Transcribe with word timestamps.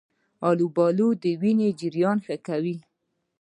آلوبالو 0.49 1.07
د 1.23 1.25
وینې 1.41 1.69
جریان 1.79 2.17
ښه 2.25 2.35
کوي. 2.47 2.77